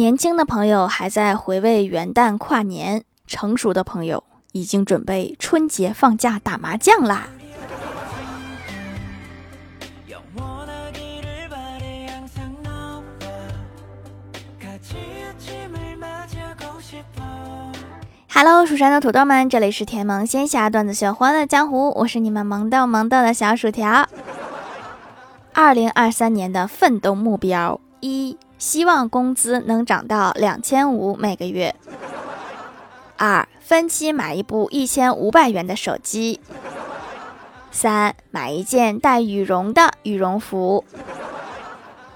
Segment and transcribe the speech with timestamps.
[0.00, 7.28] 年轻的朋友还在回味元旦跨年，成熟的朋友已经准备春节放假打麻将啦。
[18.32, 24.08] Hello，蜀山的土豆们，这里是甜萌仙侠段子秀欢乐江湖，我是你们萌豆萌豆的小薯条。
[25.52, 31.74] 二零二三年的奋斗目标一，希望工资能涨到两千五每个月。
[33.16, 36.38] 二，分期买一部一千五百元的手机。
[37.70, 40.84] 三，买一件带羽绒的羽绒服。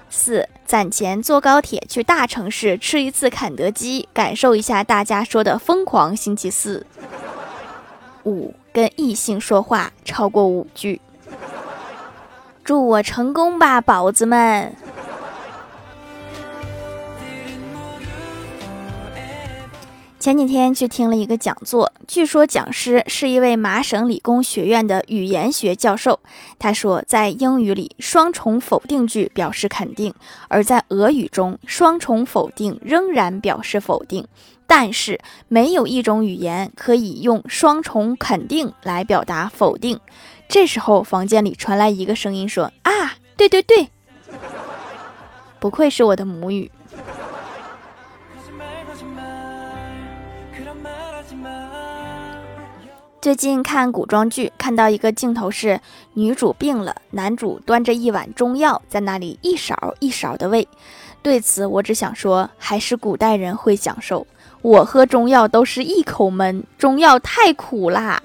[0.09, 0.47] 四。
[0.67, 6.87] 攒钱坐高铁去大城市吃一次肯德基，感受一下大家说的疯狂星期四。
[8.23, 10.99] 五跟异性说话超过五句，
[12.63, 14.75] 祝我成功吧，宝子们。
[20.25, 26.19] 前几天去听了一个讲座，据说讲师是一位麻省理工学院的语言学教授。
[26.57, 30.11] 他说，在英语里，双重否定句表示肯定；
[30.47, 34.27] 而在俄语中，双重否定仍然表示否定。
[34.65, 39.99] 但是，没有一种语言可以用双重肯定来表达否定。
[40.49, 43.89] 这时候，房间里传来一个声音说：“啊，对对对，
[45.59, 46.71] 不愧是我的母语。”
[53.25, 55.81] 最近看古装剧，看到一个镜头是
[56.13, 60.67] 女主病了，男主端着一碗中药在那里一勺一勺的喂。
[61.23, 64.27] 对此，我只想说，还是古代人会享受。
[64.61, 68.21] 我喝中药都是一口闷，中药太苦啦。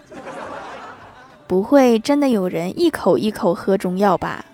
[1.46, 4.44] 不会真的有人一口一口喝中药吧？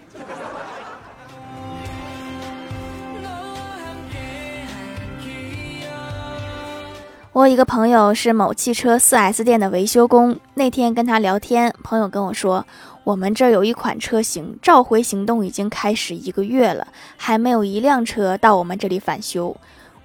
[7.37, 12.65] 我一个朋友是某汽车 4S 店的维修工，那天跟他聊天，朋友跟我说，
[13.05, 16.89] 我们这儿有一款车型召回行动已经开始一个月了，
[17.19, 19.55] 还没有一辆车到我们这里返修。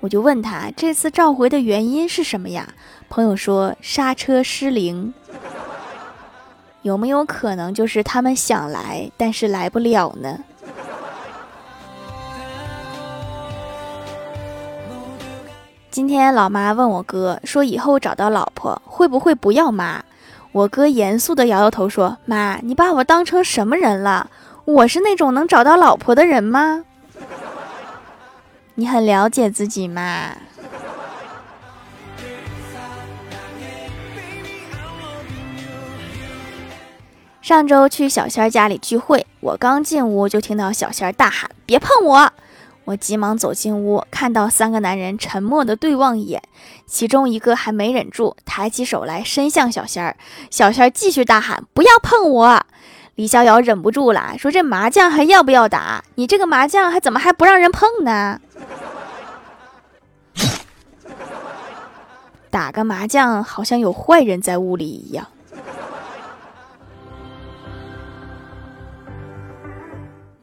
[0.02, 2.68] 我就问他这次召回的原因是什么呀？
[3.08, 5.14] 朋友说刹车失灵。
[6.84, 10.38] 有没有可能就是他们想来，但是来不了呢？
[15.92, 20.02] 今天老妈问我哥说：“以后找到老婆会不会不要妈？”
[20.54, 24.30] 我哥严肃的摇摇头说：“妈，你把我当成什么人了？
[24.64, 26.86] 我是那种能找到老婆的人吗？
[28.76, 30.30] 你很了解自己吗？”
[37.42, 42.32] 上周去小仙儿家里聚会，我刚进屋就听到小仙儿大喊：“别碰我！”
[42.92, 46.42] 我急忙走进屋，看到三个男人沉默的对望一眼，
[46.86, 50.18] 其中一个还没忍住，抬起手来伸向小仙儿。
[50.50, 52.66] 小仙儿继续大喊：“不要碰我！”
[53.16, 56.04] 李逍遥忍不住了，说：“这麻将还要不要打？
[56.16, 58.42] 你这个麻将还怎么还不让人碰呢？
[62.52, 65.26] 打个麻将好像有坏人在屋里一样。”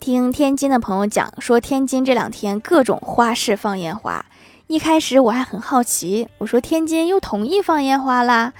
[0.09, 4.25] 听天津的朋友讲说，天津这两天各种花市放烟花。
[4.67, 8.55] 一开始我还很好奇，我说天津又同意放烟花啦？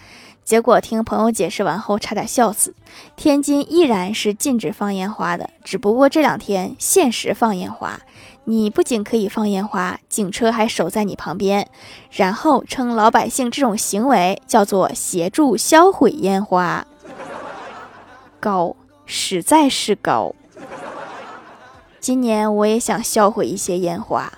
[0.45, 2.75] 结果听朋友解释完后，差点笑死。
[3.17, 7.99] 天津依然是禁止放烟花的，只不过这两天限时放烟花。
[8.45, 11.67] 你不仅可以放烟花，警车还守在你旁边，
[12.11, 16.87] 然后称老百姓这种行为叫做协助销毁烟花。
[18.39, 18.77] 高，
[19.07, 20.35] 实在是高。
[22.01, 24.33] 今年我也想销毁一些烟花。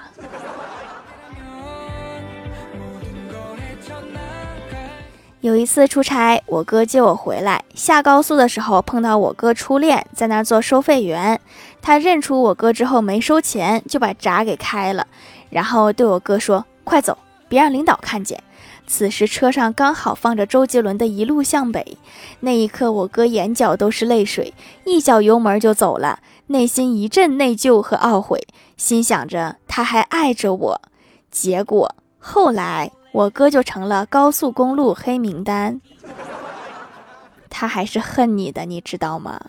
[5.40, 11.40] 有一次出差，我哥接我回来，下高速的时候碰到我哥初恋在那做收费员，
[11.80, 15.06] 他认出我哥之后没收钱，就把闸给开了，
[15.48, 17.16] 然后对我哥说：“快走，
[17.48, 18.42] 别让领导看见。”
[18.86, 21.96] 此时车上刚好放着周杰伦的《一路向北》，
[22.40, 24.52] 那一刻我哥眼角都是泪水，
[24.84, 26.18] 一脚油门就走了，
[26.50, 28.44] 内心一阵内疚和懊悔，
[28.76, 30.82] 心想着他还爱着我。
[31.30, 35.80] 结果后来我哥就成了高速公路黑名单，
[37.48, 39.40] 他还是恨你的，你知道吗？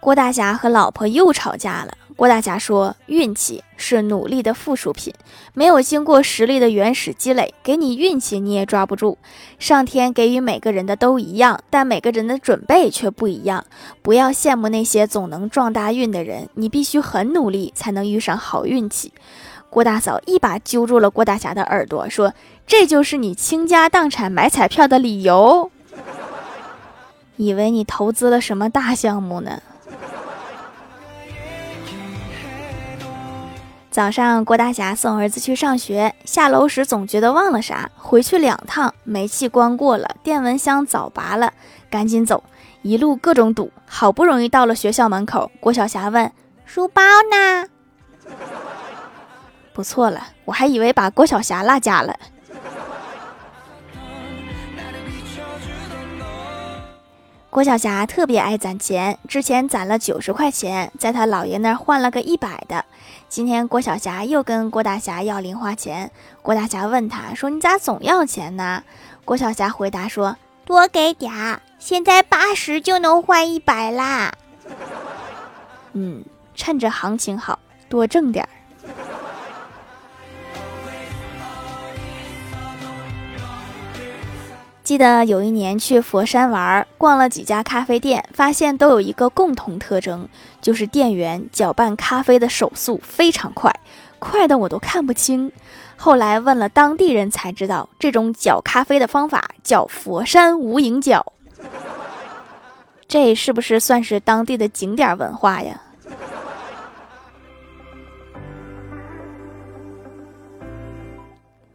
[0.00, 1.92] 郭大侠和老婆又吵架了。
[2.20, 5.14] 郭大侠说：“运气是努力的附属品，
[5.54, 9.16] 没有经过实力的原始积累，给你运气你也抓不住。
[9.58, 13.64] 上天给予每个人的都一样，但每个人的准备却不一样。
[14.02, 19.14] 不要羡慕那些总能撞大运的人，你必须很努力才能遇上好运气。”
[19.70, 22.34] 郭大嫂一把揪住了郭大侠的耳朵，说
[22.68, 25.70] ：“这就是你倾家荡产买彩票的理由？
[27.38, 29.62] 以为你投资了什么大项目呢？”
[33.90, 41.52] 早上，郭大侠送儿子去上学，下楼时总觉得忘了啥，回去两趟，煤气关过了，电蚊香早拔了，
[41.90, 42.44] 赶紧走，
[42.82, 46.30] 一路各种堵，好不容易到了学校门口，郭晓霞问
[46.64, 47.02] ：“书包
[47.32, 47.66] 呢？”
[49.74, 52.14] 不错了，我还以为把郭晓霞落家了。
[57.50, 62.84] 郭晓霞特别爱攒钱，之前攒了九十块钱，在他姥爷那儿换了个一百的。
[63.28, 66.12] 今天郭晓霞又跟郭大侠要零花钱，
[66.42, 68.84] 郭大侠问他说：“你咋总要钱呢？”
[69.26, 74.32] 郭晓霞回答说：“多给点儿，现在八十就能换一百啦。
[75.94, 76.24] ”嗯，
[76.54, 77.58] 趁着行情好，
[77.88, 78.50] 多挣点儿。
[84.90, 90.26] 记得有一年去佛山玩，逛了几家咖啡店，发现都有一个共同特征，
[90.60, 93.72] 就是店员搅拌咖啡的手速非常快，
[94.18, 95.52] 快的我都看不清。
[95.94, 101.34] 后来问了当地人才知道，这种搅咖啡的方法叫佛山无影脚。
[103.06, 105.80] 这是不是算是当地的景点文化呀？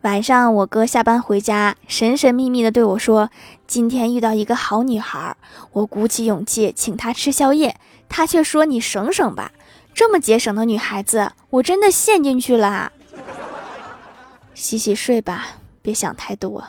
[0.06, 3.32] 晚上，我哥下班回家，神神秘秘的对我说
[3.66, 5.36] ：“今天遇到一个好女孩。”
[5.74, 7.76] 我鼓起勇气请她吃宵夜，
[8.08, 9.52] 她却说：“你省省吧，
[9.96, 12.92] 这么节省的女孩子，我真的陷进去了。”
[14.54, 15.48] 洗洗睡吧，
[15.82, 16.64] 别想太多。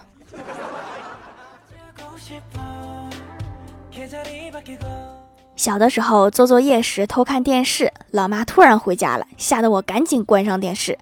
[5.56, 10.98] 小的时候做作业时偷看电视，老妈突然回家了，吓得我赶紧关上电视。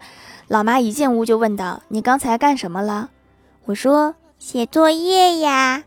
[0.48, 3.10] 老妈一进屋就问道：“你刚才干什么了？”
[3.66, 5.84] 我说：“写作业呀。”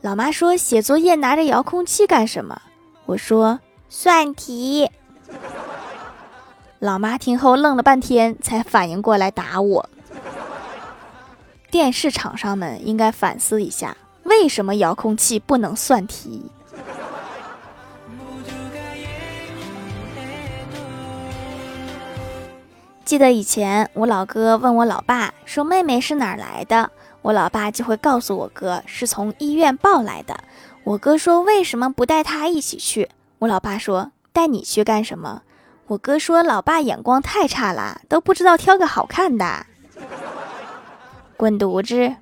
[0.00, 2.62] 老妈说：“写作业拿着遥控器干什么？”
[3.04, 3.60] 我说
[3.90, 4.90] ：“算题。
[6.80, 9.90] ”老妈听后愣了半天，才反应过来打我。
[11.70, 16.50] 电视厂商们应该反思一下，为什么遥控器不能算题？
[23.10, 26.92] 记得以前我老哥问我老爸说：“妹妹是哪儿来的？”
[27.22, 30.38] 我老爸就会告诉我哥是从医院抱来的。
[30.84, 33.08] 我哥说：“为什么不带他一起去？”
[33.40, 35.42] 我老爸说：“带你去干什么？”
[35.88, 39.66] 我哥说：“老爸眼光太差啦，都不知道挑个好看的。”
[41.36, 42.14] 滚犊子！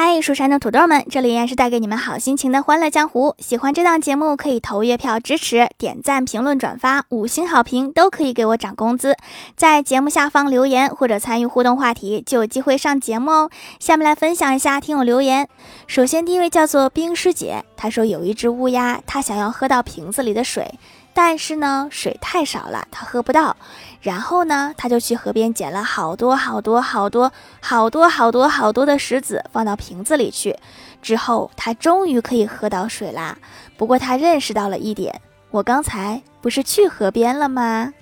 [0.00, 3.34] 嗨，蜀山的土豆们，这里依然是带给你们好心情的欢乐江湖。
[3.40, 9.16] 喜欢这档节目可以投月票支持，点赞、评论、转发，五星好评都可以给我涨工资。
[9.56, 13.50] 在节目下方留言或者参与互动话题，就有机会上节目哦。
[13.80, 15.48] 下面来分享一下听友留言。
[15.88, 20.78] 首先第一位叫做冰师姐，她说有一只乌鸦，它想要喝到瓶子里的水。
[21.20, 23.56] 但是呢，水太少了，他喝不到。
[24.00, 30.56] 然后呢，他就去河边捡了好多好多好多好多好多好多的石子，放到瓶子里去。
[31.02, 33.36] 之后，他终于可以喝到水啦。
[33.76, 35.20] 不过，他认识到了一点：
[35.50, 37.92] 我刚才不是去河边了吗？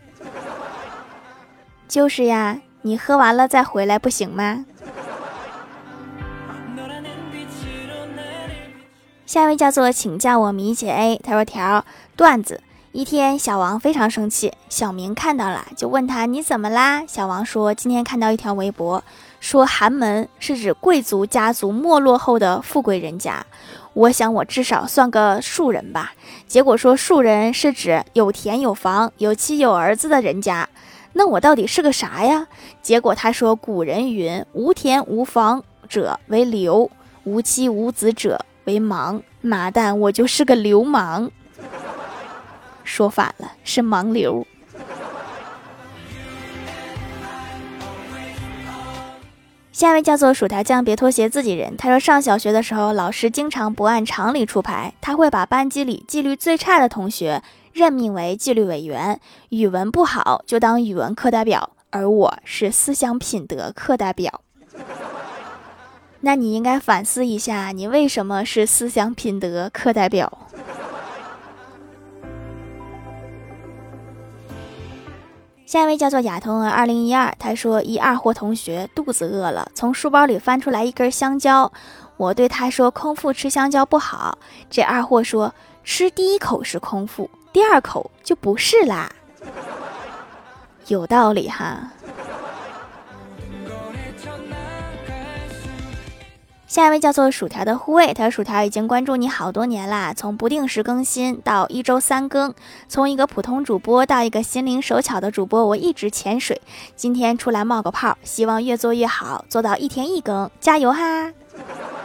[1.89, 4.67] 就是呀，你喝完了再回来不行吗？
[9.25, 11.83] 下一位叫做请叫我米姐 A，他说条
[12.15, 12.61] 段子。
[12.97, 19.05] 一天，小王非常生气，小明看到了，就问他：“你怎么啦？”小王说：“今天看到一条微博，
[19.39, 23.45] 说寒门是指贵族家族没落后的富贵人家。
[23.93, 26.15] 我想我至少算个庶人吧。
[26.49, 30.67] 结果说庶人是指有田有房有妻有儿子的人家。
[31.13, 32.47] 那我到底是个啥呀？
[32.81, 36.91] 结果他说：古人云：无田无房者为流，
[37.25, 39.21] 无妻无子者为盲。
[39.43, 41.31] 妈蛋，我就是个流氓。”
[42.87, 44.47] 说反了，是盲流。
[49.73, 51.77] 下一位叫做薯条酱，别拖鞋，自己人。
[51.77, 57.43] 他说，上小学的时候，老师经常不按常理出牌，他会把班级里纪律最差的同学
[57.75, 64.41] 任命为纪律委员，语文不好就当语文课代表，而我是思想品德课代表。
[66.21, 70.46] 那你应该反思一下，你为什么是思想品德课代表？
[75.77, 81.71] 下一位叫做亚童儿二零一二，他说一二货同学肚子饿了，从书包里翻出来一根香蕉，
[82.17, 84.39] 我对他说空腹吃香蕉不好，
[84.71, 85.55] 这二货说
[85.85, 89.13] 吃第一口是空腹，第二口就不是啦，
[90.87, 91.93] 有道理哈。
[96.67, 102.53] 下一位叫做薯条的护卫，他说薯条已经关注你好多年啦，从不定时更新到一周三更，
[102.89, 106.61] 从一个普通主播到一个心灵手巧的主播，我一直潜水，
[106.97, 111.33] 今天出来冒个泡，希望越做越好，做到一天一更，加油哈！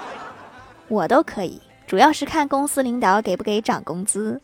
[0.88, 4.40] 我都可以，主要是看公司领导给不给涨工资。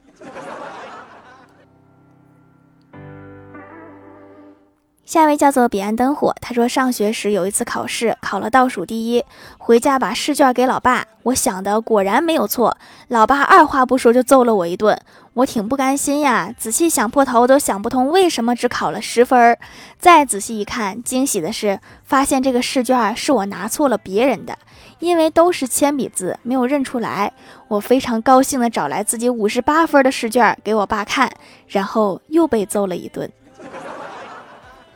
[5.08, 9.24] 下一位叫做彼岸灯火，他说上学时有一次考试考了倒数第一，
[9.58, 15.00] 回家把试卷给老爸，我想的果然没有错，老爸二话不说就揍了我一顿，
[15.36, 19.58] 我挺不甘心呀，仔细想破头都想不通为什么只考了十分，
[19.98, 24.58] 再仔细一看，惊喜的是发现这个试卷是我拿错了别人的，
[25.00, 27.32] 因为都是铅笔字，没有认出来，
[27.70, 31.32] 我非常高兴的找来自己五十八分的试卷给我爸看，
[31.70, 33.32] 然后又被揍了一顿。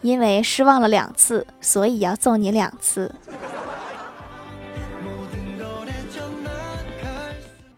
[0.02, 3.14] 因为失望了两次，所以要揍你两次。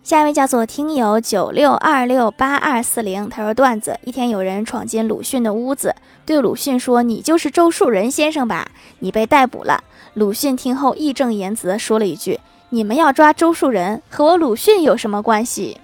[0.03, 8.67] 下一位叫做听友九六二六八二四零，他说段子：一天有人闯进鲁迅的屋子，对鲁迅说：“你就是周树人先生吧？
[8.99, 9.81] 你被逮捕了。”
[10.13, 12.39] 鲁迅听后义正言辞说了一句
[12.69, 15.79] ：“你们要抓周树人，和我鲁迅有什么关系？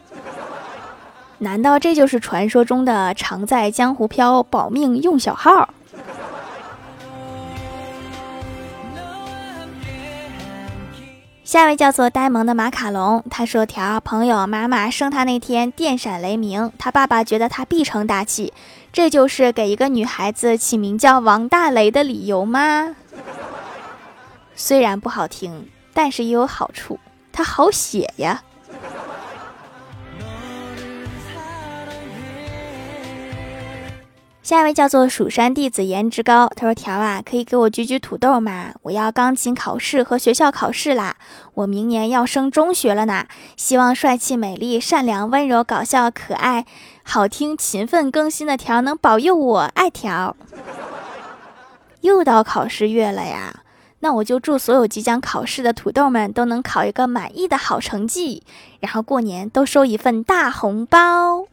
[1.40, 5.70] 难道这就是传说中的常在江湖飘，保命用小号？”
[11.50, 18.54] 下一位叫做呆萌的马卡龙，他说：“条朋友妈妈生他那天电闪雷鸣，他爸爸觉得他必成大器，
[18.94, 22.96] 这就是给一个女孩子起名叫王大雷的理由吗？
[24.54, 27.00] 虽然不好听，但是也有好处，
[27.32, 28.44] 他好写呀。”
[34.50, 38.74] 下一位叫做蜀山弟子颜值高，他说：“条啊，可以给我举举土豆吗？
[38.82, 41.18] 我要钢琴考试和学校考试啦，
[41.54, 43.28] 我明年要升中学了呢。
[43.56, 46.66] 希望帅气、美丽、善良、温柔、搞笑、可爱、
[47.04, 50.36] 好听、勤奋更新的条能保佑我，爱条。
[52.02, 53.60] 又到考试月了呀，
[54.00, 58.42] 那我就祝所有即将考试的土豆们都能考一个满意的好成绩，
[58.80, 61.46] 然后过年都收一份大红包。”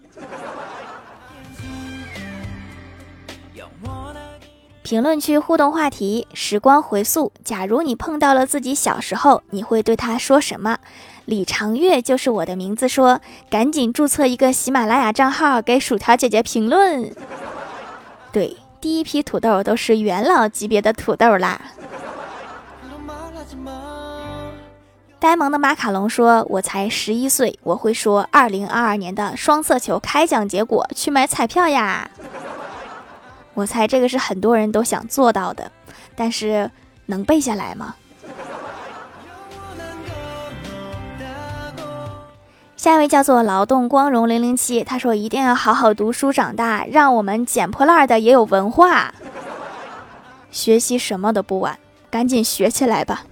[4.87, 7.33] 评论区互动话题：时光回溯。
[7.43, 10.78] 假如你碰到了自己小时候，你会对他说什么？
[11.25, 12.88] 李长月就是我的名字。
[12.88, 17.12] 说，赶紧注册一个喜马拉雅账号，给薯条姐姐评论。
[18.31, 21.61] 对，第一批土豆都是元老级别的土豆啦。
[25.19, 32.09] 呆萌的马卡龙说：“我才十一岁，我会说二零二二年的双色球开奖结果，去买彩票呀。”
[33.56, 35.72] 我猜这个是很多人都想做到的，
[36.14, 36.70] 但是
[37.06, 37.96] 能背下来吗？
[42.76, 49.12] 下一位叫做劳动光荣零零七，他说一定要好好读书长大，让我们捡破烂的也有文化，
[50.50, 51.78] 学习什么都不晚，
[52.10, 53.25] 赶紧学起来吧。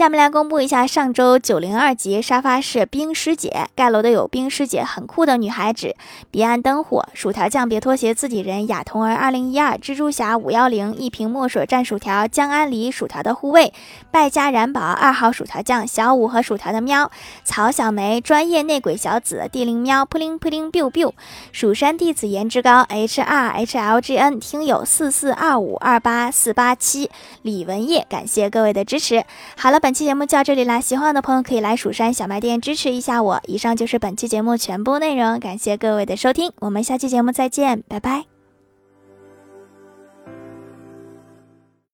[0.00, 5.94] 下面来公布一下上周九零二级沙发是冰师姐盖楼的有冰师姐很酷的女孩子，
[6.30, 13.74] 彼岸灯火薯条酱别拖鞋自己人亚童儿二零一二蜘蛛侠五幺零一瓶墨水蘸薯条江安离薯条的护卫
[14.10, 17.10] 败家燃宝二号薯条酱小五和薯条的喵
[17.44, 21.12] 曹小梅专业内鬼小紫地灵喵扑灵扑灵 biu biu
[21.52, 27.10] 蜀山弟子颜值高 H R H L G N 听友四四二五二八四八七
[27.42, 29.26] 李文业感谢各位的支持，
[29.58, 29.89] 好了本。
[29.90, 33.40] 本期节目就到这里啦，喜欢我的朋友可以来蜀山小卖店支持一下我。
[33.48, 38.39] 以上就是本期节目全部内容，感谢各位的收听，我们下期节目再见，拜拜。